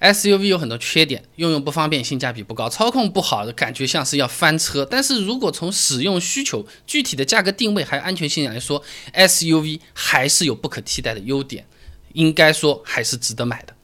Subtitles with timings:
[0.00, 4.82] SUV 有很多缺点，用用不方便，性价比不高，操控不好，感觉像是要翻车。
[4.90, 8.82] 但是如果从使用需求、具体的价格定位还有安全性来说
[9.12, 11.66] ，SUV 还是有不可替代的优点，
[12.14, 13.74] 应该说还是值得买的。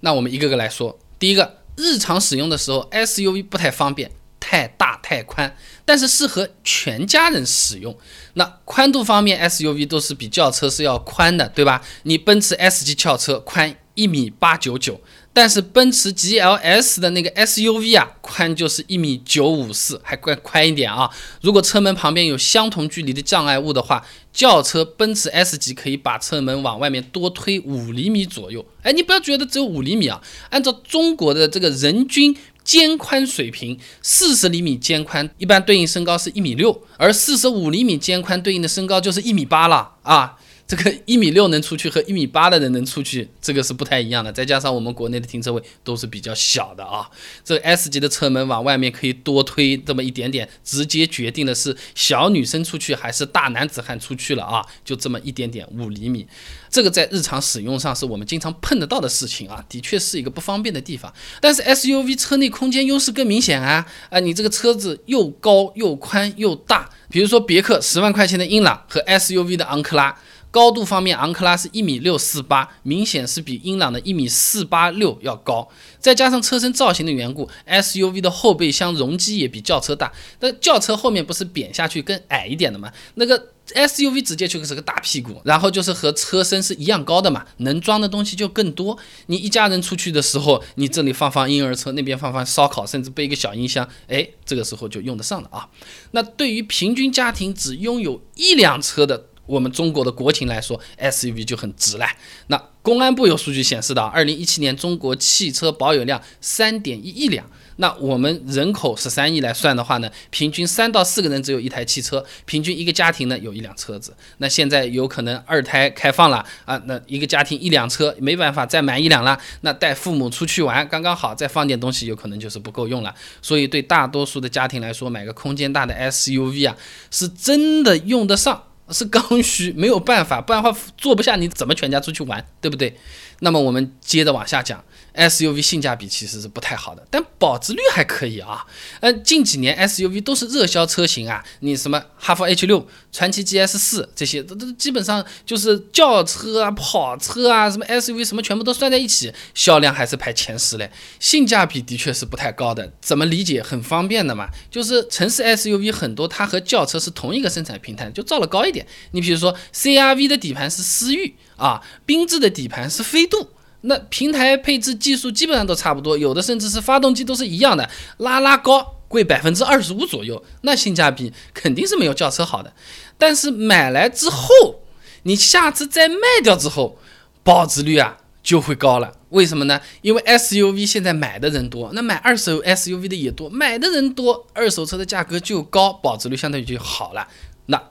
[0.00, 4.10] 那我们一个个来说，第一个，日常使用的时候，SUV 不太方便，
[4.40, 7.96] 太大太宽，但是适合全家人使用。
[8.34, 11.80] 那宽度方面，SUV 都是比轿车是要宽的，对吧？
[12.02, 15.00] 你奔驰 S 级轿车宽一米八九九。
[15.34, 21.10] 但是奔驰 GLS 的那个 SUV 啊，宽就是一米九五四，还宽宽一点啊。
[21.40, 28.64] 如果车门旁边有相同距离的障碍物的话，轿车奔驰 S 级可以把车门往外面多推五厘米左右。
[28.82, 40.36] 哎，你不要觉得只有五厘米啊，按照中国的这个人均肩宽水平，四十厘米肩宽一般对应身高是一米六，而四十五厘米肩宽对应的身高就是一米八了啊。
[40.72, 44.32] 这个一米六能出去和一米八的人能出去，这个是不太一样的。
[44.32, 47.10] 再加上我们国内的停车位都是比较小的啊，
[47.44, 56.26] 这 S 级的车门往外面可以多推这么一点点，直接决定的是小女生出去还是大男子汉出去了啊，就这么一点点五厘米，
[56.70, 61.12] 这个在日常使用上是我们经常碰得到的事情啊，的确是一个不方便的地方。
[61.38, 70.18] 但是 SUV 车内空间优势更明显啊啊，你这个车子又高又宽又大，比如说别克十万块钱的英朗和 SUV 的昂克拉。
[70.52, 75.66] 高度方面，昂克拉是一米六四八，明显是比英朗的一米四八六要高。
[75.98, 80.12] 再加上车身造型的缘故，SUV 的后备箱容积也比轿车大。
[80.40, 82.92] 那轿车后面不是扁下去更矮一点的吗？
[83.14, 88.98] 那个 SUV 直接就是个大屁股，然后就是和车身是一样高的嘛，能装的东西就更多。
[89.28, 95.70] 你一家人出去的时候，你这里放放婴儿车，那边放放烧烤，甚至背一个小音箱，哎，这个时候就用得上了啊。
[96.10, 99.28] 那对于平均家庭只拥有一辆车的。
[99.46, 102.06] 我们中国的国情来说，SUV 就很值了。
[102.46, 107.44] 那公安部有数据显示的，二零一七年中国汽车保有量三点一亿辆。
[107.76, 114.14] 那我们人口十三亿来算的话呢，平均三到四个人只有一台汽车，平均一个家庭呢有一辆车子。
[114.38, 119.38] 那现在有可能二胎开放了啊，那一个家庭一辆车没办法再买一辆了。
[119.62, 123.12] 那带父母出去玩刚刚好，再放点东西有可能就是不够用了。
[123.40, 126.76] 所以对大多数的家庭来说，买个空间大的 SUV 啊，
[127.10, 128.64] 是真的用得上。
[128.92, 132.96] 是刚需，没有办法，不然的话坐不下，你怎么全家出去玩，对不对？
[133.42, 134.82] 那么我们接着往下讲。
[135.14, 138.64] SUV 性价比其实是不太好的，但保值率还可以啊。
[139.00, 150.90] 嗯，近几年 SUV 都是热销车型啊，你什么哈弗 H 六、传祺 GS 四这些，都都基本上就是轿车啊、跑车啊，什么 SUV 什么全部都算在一起，销量还是排前十嘞。
[151.20, 153.62] 性价比的确是不太高的，怎么理解？
[153.62, 158.86] 很方便的嘛，就是城市 SUV 很多，它和轿车是同一个生产平台，就造了高一点。
[159.10, 163.48] 你比如说 CRV 的底盘是思域啊，缤智的底盘是飞度。
[163.84, 172.72] 那平台配置技术基本上都差不多，有的甚至是发动机都是一样的，拉拉高贵百分之二十五左右，那性价比肯定是没有轿车好的。
[173.18, 174.82] 但是买来之后，
[175.24, 176.96] 你下次再卖掉之后，
[177.42, 179.14] 保值率啊就会高了。
[179.30, 179.80] 为什么呢？
[180.02, 187.26] 因为 SUV 现在买的人多，那买二手 SUV 的也多，买的人多，二手车的价格就高，保值率相当于就好了。
[187.66, 187.82] 那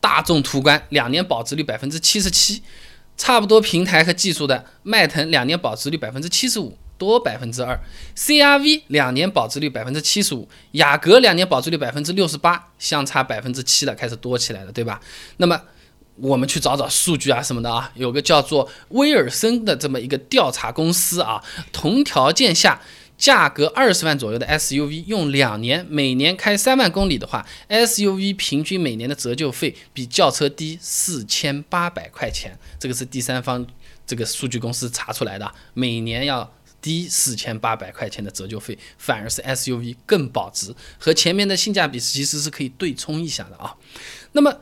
[0.00, 2.62] 大众途观两年保值率百分之七十七。
[3.20, 7.78] 差不多平台和技术的迈腾两年保值率百分之七十五多百分之二
[8.16, 14.98] ，CRV 两年保值率百分之七十五，雅阁两年保值率百分之六十八，相差百分之七的开始多起来了，对吧？
[15.36, 15.60] 那么
[16.16, 22.80] 我们去找找数据啊什么的啊，有个叫做威尔森的这么一个调查公司啊，同条件下。
[23.20, 32.58] 价格二十万左右的 SUV，用两年，每年开三万公里的话，SUV 平均每年的折旧费比轿车低四千八百块钱。
[32.78, 33.66] 这个是第三方
[34.06, 43.76] 这个数据公司查出来的，每年要低四千八百块钱的折旧费，反而是 SUV 更保值，和前面的性价比其实是可以对冲一下的啊。
[44.32, 44.58] 那么。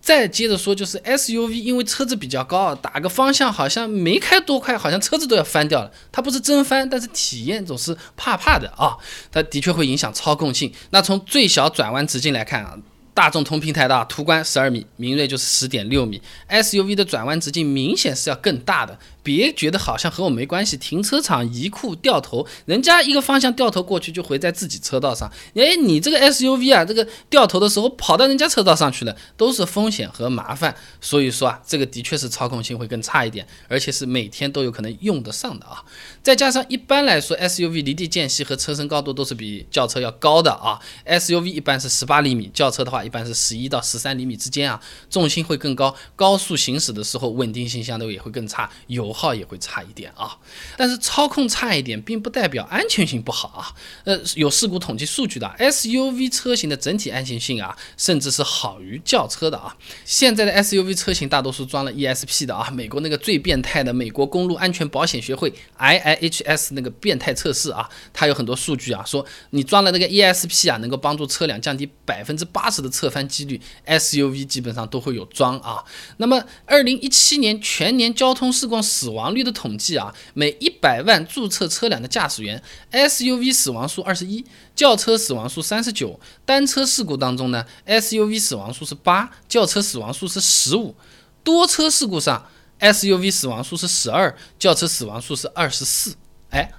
[0.00, 5.90] 再接着说，就是 SUV，因为车子比较高，打个方向好像没开多快，好像车子都要翻掉了。
[6.10, 8.96] 它不是真翻，但是体验总是怕怕的啊。
[9.30, 10.72] 它的确会影响操控性。
[10.90, 12.76] 那从最小转弯直径来看啊。
[13.14, 16.22] 大众同平台的途观十二米，明锐就是十点六米。
[16.48, 20.76] SUV 的转弯直径明显是要更大的，别觉得好像和我没关系。
[20.76, 25.30] 停车场移库掉头，人家一个方向掉头过去就回在自己车道上。
[25.54, 30.74] 哎，你这个 SUV 啊，这个掉头的时候跑到人家车道上去了，都是风险和麻烦。
[31.00, 35.82] 所以说啊，这个的确是操控性会更差一点，而且是每天都有可能用得上的啊。
[36.22, 40.78] 再加上一般来说，SUV 离地间隙和车身高度都是比轿车要高的啊。
[41.06, 42.98] SUV 一般是十八厘米，轿车的话。
[43.08, 44.78] 一般是十一到十三厘米之间啊，
[45.08, 49.28] 重心会更高，高速行驶的时候稳定性相对也会更差，油耗。
[49.38, 50.36] 也会差一点啊。
[50.76, 53.70] 但是操控差一点，并不代表安全性不好啊。
[54.04, 59.76] 呃，有事故统计数据的 SUV 车型的整体安全性啊，甚至是好于轿车的啊。
[60.04, 75.84] 现在的 SUV 车型大多数装了 ESP 的啊，美国那个最变态的美国公路安全保险学会 IIHS 那个变态测试啊，它有很多数据啊，说你装了那个 ESP 啊，能够帮助车辆降低百分之八十的侧翻几率，SUV 基本上都会有装啊。
[76.16, 82.60] 那么，二零一七年全年交通事故死死亡率的统计啊，每一百万注册车辆的驾驶员
[82.90, 86.18] ，SUV 死亡数二十一，轿车死亡数三十九。
[86.44, 90.96] 单车事故当中呢，SUV 死亡数是八，轿车死亡数是十五。
[91.44, 92.44] 多车事故上
[92.80, 96.16] ，SUV 死亡数是十二，轿车死亡数是二十四。
[96.50, 96.72] 哎。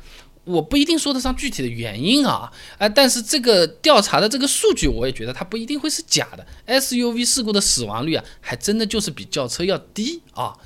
[0.45, 6.48] 我不一定说得上具体的原因啊，哎，但是这个调查的这个数据，我也觉得它不一定会是假的。
[6.66, 10.57] SUV 事故的死亡率啊，还真的就是比轿车要低啊。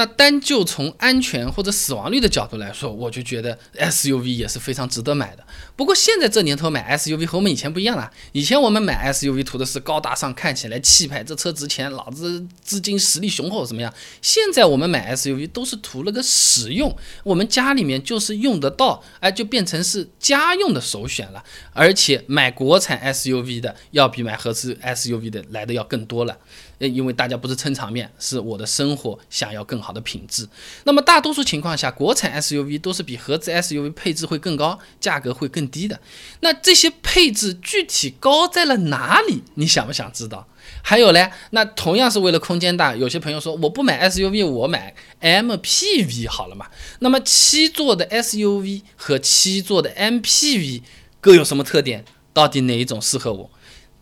[0.00, 5.44] 那单就从安全或者死亡率的角度来说，我就觉得 SUV 也是非常值得买的。
[5.76, 8.10] 不过现在这年头买 SUV 和我们以前不一样了。
[8.32, 13.92] 以前我们买 SUV 图的是高大上，看起来气派，这车值钱，老子资金实力雄厚，怎么样？
[14.22, 21.44] 现在我们买 SUV 都是图了个实用，我们家里面就是用得到，哎，就变成是家用的首选了。
[21.74, 26.38] 而且买国产 SUV 的要比买合资 SUV 的来的要更多了。
[26.78, 30.48] 因为大家不是撑场面，是我的生活想要更好好的品质。
[30.84, 36.00] 那么大多数情况下，国产 SUV 都是比合资 SUV 配置会更高，价格会更低的。
[36.40, 39.42] 那这些配置具体高在了哪里？
[39.54, 40.46] 你想不想知道？
[40.82, 46.66] 还有嘞，那同样是为了空间大，有些朋友说我不买 SUV，我买 MPV 好了嘛？
[47.00, 50.82] 那么七座的 SUV 和七座的 MPV
[51.20, 52.04] 各有什么特点？
[52.32, 53.50] 到底哪一种适合我？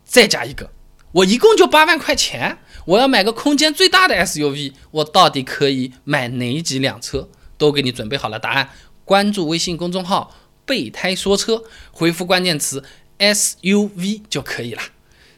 [0.04, 0.70] 再加一个。
[1.12, 7.28] 我一共就八万块钱，我要买个空间最大的 SUV，我到底可以买哪几辆车？
[7.56, 8.70] 都给你准备好了答案，
[9.04, 10.32] 关注微信公众号
[10.64, 12.84] “备胎说车”，回复关键词
[13.18, 14.82] SUV 就可以了。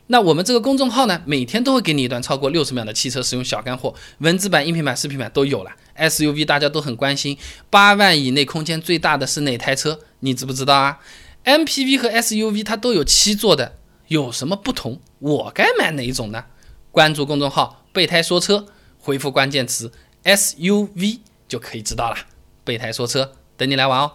[0.09, 5.71] 那我们这个公众号呢，每天都会给你一段超过六十秒的汽车使用小干货，文字版、音频版、视频版都有了。
[5.97, 7.39] SUV 大家都很关心，
[7.71, 10.01] 八万以内空间最大的是哪台车？
[10.19, 10.99] 你知不知道啊
[11.45, 13.77] ？MPV 和 SUV 它都有七座的。
[14.11, 14.99] 有什么不同？
[15.21, 16.47] 我该买哪一种呢？
[16.91, 18.67] 关注公众号“备胎说车”，
[18.99, 19.93] 回复关键词
[20.25, 22.17] “SUV” 就可以知道了。
[22.65, 24.11] 备胎说车，等你来玩哦。